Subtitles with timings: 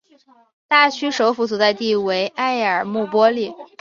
[0.67, 3.53] 大区首府所在地为埃尔穆波利。